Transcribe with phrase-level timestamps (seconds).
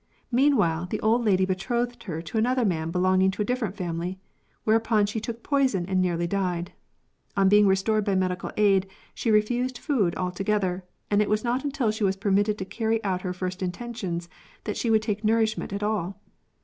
[0.31, 4.19] Meanwhile, the old lady betrothed her to another man belonging to a different family,
[4.63, 6.73] whereupon she took poison and nearly died.
[7.37, 11.91] On being restored by medical aid, she refused food altogether; and it was not until
[11.91, 14.27] she was permitted to carry out her first intentions
[14.63, 16.19] that she would take nourishment at all.